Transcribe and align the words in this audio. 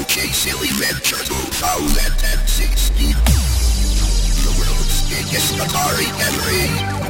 OK 0.00 0.32
Silly 0.32 0.68
Venture 0.72 1.22
2016. 1.22 3.14
The 4.42 4.50
world's 4.58 5.02
biggest 5.08 5.54
Atari 5.54 6.10
memory. 6.18 7.03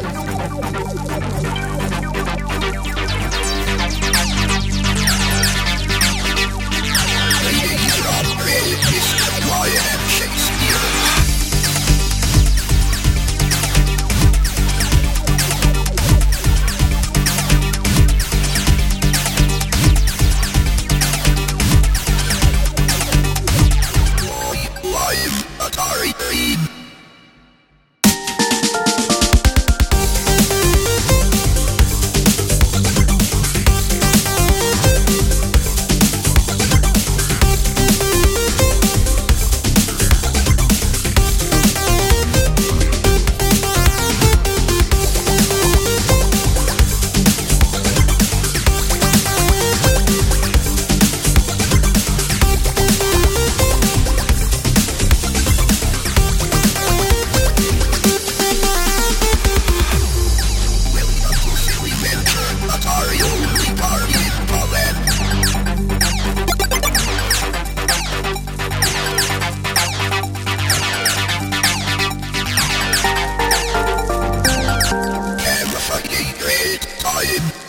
I. 77.04 77.63